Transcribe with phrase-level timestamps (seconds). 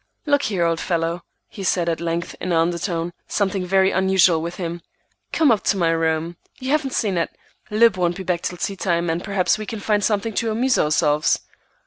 [0.25, 4.55] "Look here, old fellow," he said at length in an undertone, something very unusual with
[4.55, 4.81] him,
[5.31, 6.37] "come up to my room.
[6.59, 7.29] You haven't seen it.
[7.69, 11.41] Lib won't be back till teatime, and perhaps we can find something to amuse ourselves."